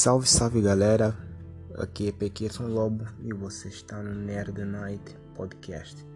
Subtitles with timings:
[0.00, 1.12] Salve, salve galera,
[1.74, 6.06] aqui é Pequeson Lobo e você está no Nerd Night Podcast,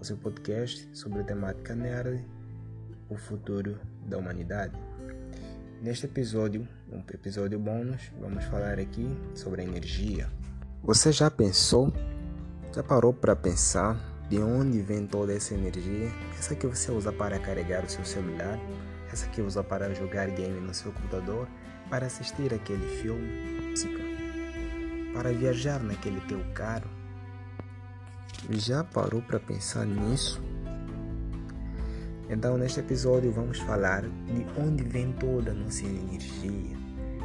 [0.00, 2.26] o seu podcast sobre a temática nerd,
[3.08, 3.78] o futuro
[4.08, 4.76] da humanidade.
[5.80, 9.06] Neste episódio, um episódio bônus, vamos falar aqui
[9.36, 10.28] sobre a energia.
[10.82, 11.92] Você já pensou,
[12.74, 13.96] já parou para pensar
[14.28, 16.10] de onde vem toda essa energia?
[16.36, 18.58] Essa que você usa para carregar o seu celular,
[19.12, 21.48] essa que usa para jogar game no seu computador,
[21.88, 24.02] para assistir aquele filme, música,
[25.14, 26.88] para viajar naquele teu carro.
[28.50, 30.42] Já parou para pensar nisso?
[32.30, 36.76] Então, neste episódio, vamos falar de onde vem toda a nossa energia,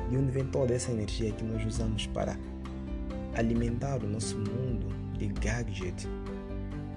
[0.09, 2.37] de onde vem toda essa energia que nós usamos para
[3.35, 6.07] alimentar o nosso mundo de gadget,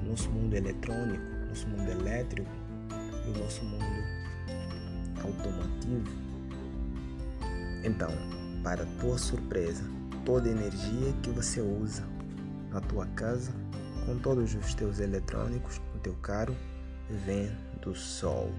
[0.08, 2.50] nosso mundo eletrônico, nosso mundo elétrico
[3.26, 4.25] e o nosso mundo
[5.26, 6.04] automativo.
[7.84, 8.10] Então,
[8.62, 9.84] para tua surpresa,
[10.24, 12.04] toda a energia que você usa
[12.70, 13.52] na tua casa,
[14.04, 16.56] com todos os teus eletrônicos, no teu carro,
[17.24, 18.52] vem do Sol.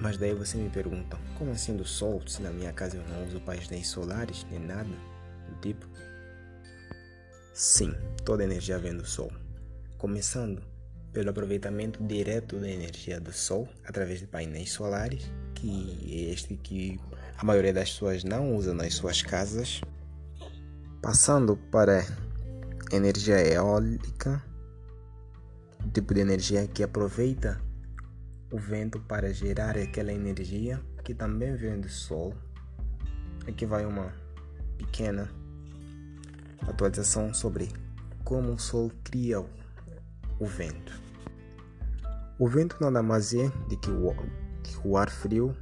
[0.00, 3.26] Mas daí você me pergunta, como assim do Sol, se na minha casa eu não
[3.26, 4.90] uso painéis solares nem nada
[5.48, 5.86] do tipo?
[7.52, 9.32] Sim, toda a energia vem do Sol.
[9.96, 10.62] Começando
[11.14, 15.24] pelo aproveitamento direto da energia do Sol através de painéis solares
[15.64, 17.00] que é este que
[17.38, 19.80] a maioria das pessoas não usa nas suas casas,
[21.00, 22.04] passando para
[22.92, 24.42] energia eólica,
[25.84, 27.60] o tipo de energia que aproveita
[28.52, 32.34] o vento para gerar aquela energia que também vem do sol.
[33.48, 34.12] Aqui vai uma
[34.76, 35.30] pequena
[36.68, 37.68] atualização sobre
[38.22, 41.03] como o sol cria o vento.
[42.36, 44.12] O vento nada mais é do que o
[44.84, 45.56] o ar frio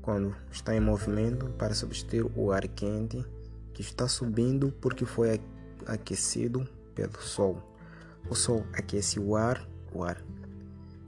[0.00, 3.24] quando está em movimento para substituir o ar quente
[3.74, 5.40] que está subindo porque foi
[5.86, 6.64] aquecido
[6.94, 7.60] pelo sol.
[8.28, 10.22] O sol aquece o ar, o ar.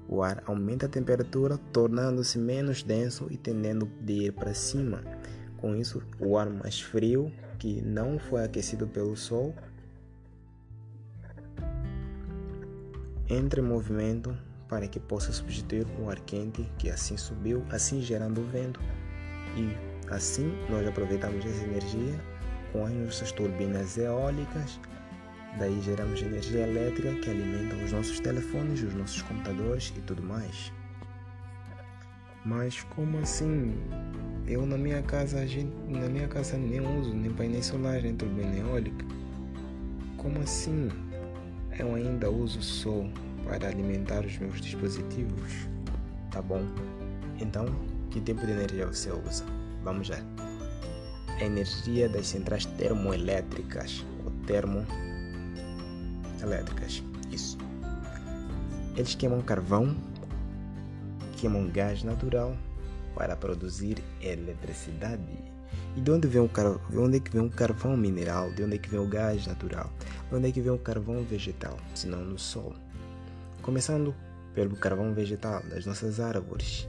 [0.08, 5.02] O ar aumenta a temperatura, tornando-se menos denso e tendendo de ir para cima.
[5.58, 9.54] Com isso, o ar mais frio, que não foi aquecido pelo sol,
[13.28, 14.36] entra em movimento
[14.72, 18.80] para que possa substituir o ar quente que assim subiu, assim gerando vento.
[19.54, 19.76] E
[20.10, 22.18] assim nós aproveitamos essa energia
[22.72, 24.80] com as nossas turbinas eólicas,
[25.58, 30.72] daí geramos energia elétrica que alimenta os nossos telefones, os nossos computadores e tudo mais.
[32.42, 33.74] Mas como assim?
[34.46, 38.56] Eu na minha casa, gente, na minha casa nem uso nem painel solar nem turbina
[38.56, 39.04] eólica.
[40.16, 40.88] Como assim?
[41.78, 43.12] Eu ainda uso sol
[43.44, 45.52] para alimentar os meus dispositivos.
[46.30, 46.62] Tá bom?
[47.40, 47.66] Então,
[48.10, 49.44] que tipo de energia você usa?
[49.82, 50.22] Vamos ver.
[51.28, 57.02] A energia das centrais termoelétricas ou termoelétricas.
[57.30, 57.58] Isso.
[58.96, 59.96] Eles queimam carvão,
[61.36, 62.56] queimam gás natural
[63.14, 65.22] para produzir eletricidade.
[65.96, 66.80] E de onde vem o carvão?
[66.88, 68.52] De onde é que vem o carvão mineral?
[68.52, 69.90] De onde é que vem o gás natural?
[70.28, 71.76] De onde é que vem o carvão vegetal?
[71.94, 72.74] Se não no sol.
[73.62, 74.12] Começando
[74.54, 76.88] pelo carvão vegetal das nossas árvores,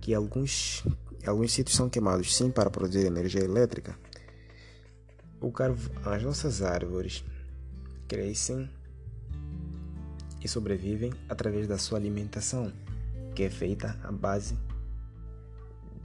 [0.00, 0.82] que alguns,
[1.26, 3.94] alguns sítios são queimados sim para produzir energia elétrica.
[5.42, 7.22] O carvão, as nossas árvores
[8.08, 8.66] crescem
[10.42, 12.72] e sobrevivem através da sua alimentação,
[13.34, 14.56] que é feita à base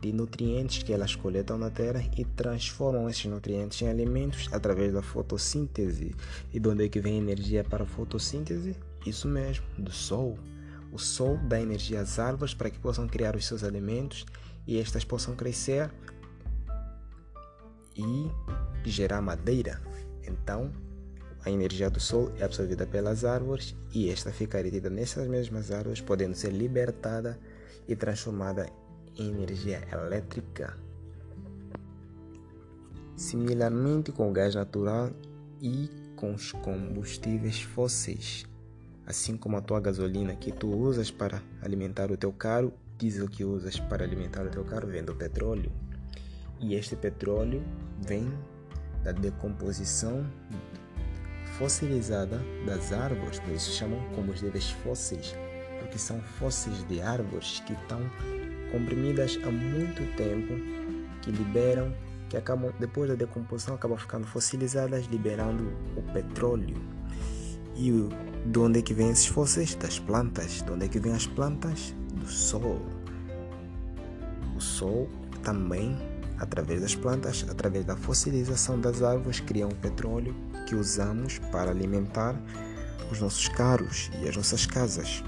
[0.01, 5.01] de nutrientes que elas coletam na terra e transformam esses nutrientes em alimentos através da
[5.01, 6.13] fotossíntese.
[6.53, 8.75] E de onde é que vem energia para a fotossíntese?
[9.07, 10.37] Isso mesmo, do sol.
[10.91, 14.25] O sol dá energia às árvores para que possam criar os seus alimentos
[14.65, 15.89] e estas possam crescer
[17.95, 18.29] e
[18.83, 19.81] gerar madeira.
[20.25, 20.71] Então,
[21.45, 26.01] a energia do sol é absorvida pelas árvores e esta fica retida nessas mesmas árvores,
[26.01, 27.39] podendo ser libertada
[27.87, 28.69] e transformada
[29.15, 30.75] em energia elétrica.
[33.15, 35.11] Similarmente com o gás natural
[35.61, 38.45] e com os combustíveis fósseis
[39.07, 43.45] assim como a tua gasolina que tu usas para alimentar o teu carro, diesel que
[43.45, 45.71] usas para alimentar o teu carro vem do petróleo.
[46.59, 47.63] E este petróleo
[48.05, 48.29] vem
[49.03, 50.29] da decomposição
[51.57, 55.33] fossilizada das árvores, por isso chamam combustíveis fósseis,
[55.79, 58.01] porque são fósseis de árvores que estão
[58.71, 60.53] comprimidas há muito tempo,
[61.21, 61.95] que liberam,
[62.29, 66.96] que acabam depois da decomposição acabam ficando fossilizadas, liberando o petróleo.
[67.77, 67.91] E
[68.45, 69.75] de onde é que vêm esses fósseis?
[69.75, 70.61] Das plantas.
[70.61, 71.95] De onde é que vêm as plantas?
[72.13, 72.81] Do sol.
[74.55, 75.07] O sol
[75.43, 75.95] também
[76.39, 80.35] através das plantas, através da fossilização das árvores, criam o petróleo
[80.67, 82.39] que usamos para alimentar
[83.11, 85.23] os nossos carros e as nossas casas.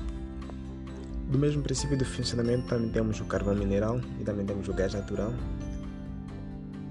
[1.30, 4.94] Do mesmo princípio de funcionamento, também temos o carvão mineral e também temos o gás
[4.94, 5.34] natural.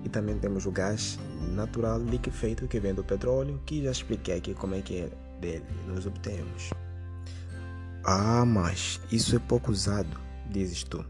[0.04, 1.18] E também temos o gás
[1.54, 5.64] natural liquefeito que vem do petróleo, que já expliquei aqui como é que é dele
[5.86, 6.70] nós obtemos.
[8.04, 10.18] Ah, mas isso é pouco usado,
[10.50, 11.04] dizes tu.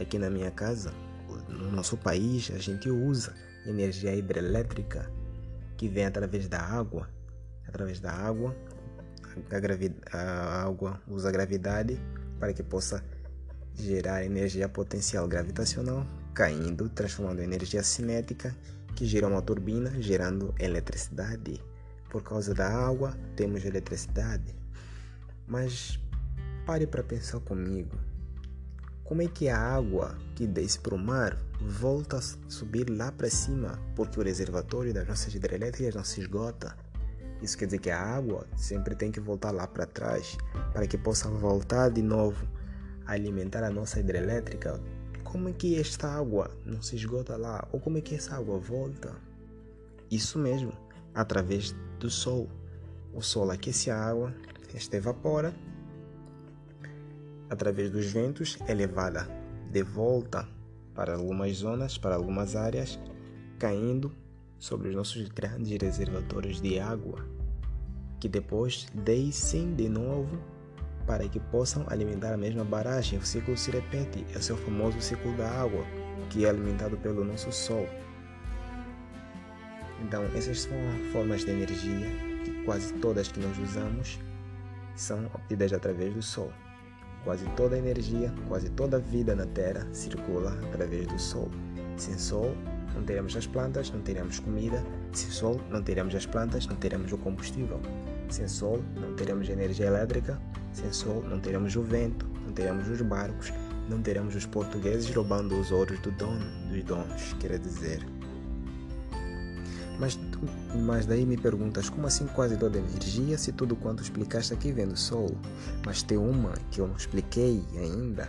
[0.00, 0.92] Aqui na minha casa,
[1.48, 3.34] no nosso país, a gente usa
[3.66, 5.10] energia hidrelétrica
[5.76, 7.08] que vem através da água.
[7.68, 8.56] Através da água,
[10.12, 11.98] a, a água usa a gravidade
[12.38, 13.04] para que possa
[13.74, 18.54] gerar energia potencial gravitacional, caindo, transformando energia cinética,
[18.94, 21.62] que gira uma turbina, gerando eletricidade.
[22.12, 24.54] Por causa da água, temos eletricidade.
[25.46, 25.98] Mas
[26.66, 27.96] pare para pensar comigo.
[29.02, 33.30] Como é que a água que desce para o mar volta a subir lá para
[33.30, 36.76] cima porque o reservatório das nossas hidrelétricas não se esgota?
[37.40, 40.36] Isso quer dizer que a água sempre tem que voltar lá para trás
[40.74, 42.46] para que possa voltar de novo
[43.06, 44.78] a alimentar a nossa hidrelétrica.
[45.24, 47.66] Como é que esta água não se esgota lá?
[47.72, 49.16] Ou como é que essa água volta?
[50.10, 50.74] Isso mesmo,
[51.14, 52.48] através do sol.
[53.12, 54.34] O sol aquece a água,
[54.74, 55.54] esta evapora
[57.52, 59.28] através dos ventos é levada
[59.70, 60.48] de volta
[60.94, 62.98] para algumas zonas, para algumas áreas,
[63.58, 64.10] caindo
[64.58, 67.26] sobre os nossos grandes reservatórios de água,
[68.18, 70.38] que depois descem de novo
[71.06, 73.18] para que possam alimentar a mesma barragem.
[73.18, 75.84] O ciclo se repete, é o famoso ciclo da água,
[76.30, 77.86] que é alimentado pelo nosso Sol.
[80.02, 80.72] Então, essas são
[81.12, 82.06] formas de energia
[82.44, 84.18] que quase todas que nós usamos
[84.94, 86.52] são obtidas através do Sol.
[87.24, 91.48] Quase toda a energia, quase toda a vida na Terra circula através do Sol.
[91.96, 92.54] Sem Sol,
[92.94, 94.84] não teremos as plantas, não teremos comida.
[95.12, 97.80] Sem Sol, não teremos as plantas, não teremos o combustível.
[98.28, 100.40] Sem Sol, não teremos energia elétrica.
[100.72, 103.52] Sem Sol, não teremos o vento, não teremos os barcos,
[103.88, 108.04] não teremos os portugueses roubando os ouros do dono, dos donos, quer dizer.
[110.02, 110.18] Mas,
[110.74, 114.88] mas daí me perguntas, como assim quase toda energia se tudo quanto explicaste aqui vem
[114.88, 115.30] do Sol?
[115.86, 118.28] Mas tem uma que eu não expliquei ainda,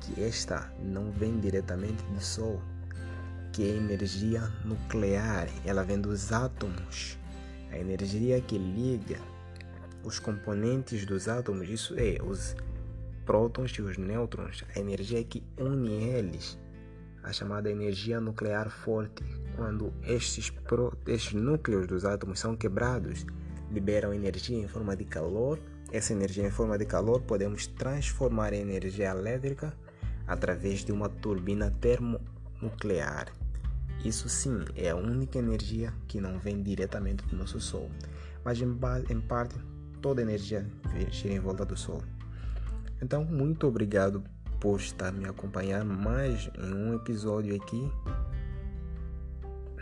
[0.00, 2.60] que esta não vem diretamente do Sol,
[3.52, 7.16] que é energia nuclear, ela vem dos átomos.
[7.70, 9.20] A energia que liga
[10.02, 12.56] os componentes dos átomos, isso é, os
[13.24, 16.58] prótons e os nêutrons, a energia que une eles,
[17.22, 19.22] a chamada energia nuclear forte,
[19.56, 23.24] quando estes, pro, estes núcleos dos átomos são quebrados,
[23.70, 25.58] liberam energia em forma de calor.
[25.90, 29.72] Essa energia em forma de calor podemos transformar em energia elétrica
[30.26, 33.32] através de uma turbina termonuclear.
[34.04, 37.90] Isso sim é a única energia que não vem diretamente do nosso Sol,
[38.44, 38.78] mas em,
[39.10, 39.54] em parte
[40.00, 40.66] toda a energia
[41.10, 42.02] gira em volta do Sol.
[43.00, 44.24] Então, muito obrigado
[44.62, 47.90] por estar me acompanhando mais em um episódio aqui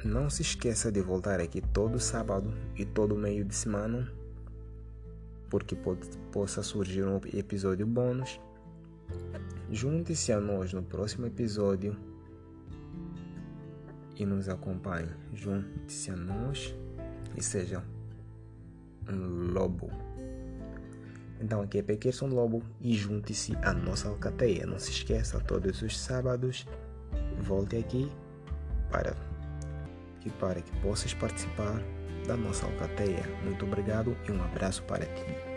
[0.03, 4.11] não se esqueça de voltar aqui todo sábado e todo meio de semana,
[5.51, 8.41] porque pode, possa surgir um episódio bônus.
[9.71, 11.95] Junte-se a nós no próximo episódio
[14.17, 15.11] e nos acompanhe.
[15.35, 16.75] Junte-se a nós
[17.37, 17.85] e seja
[19.07, 20.10] um lobo.
[21.41, 24.67] Então aqui é Pequerson Lobo e junte-se à nossa alcateia.
[24.67, 26.67] Não se esqueça, todos os sábados
[27.41, 28.11] volte aqui
[28.91, 29.17] para
[30.25, 31.83] e para que possas participar
[32.27, 33.23] da nossa alcateia.
[33.43, 35.50] Muito obrigado e um abraço para ti.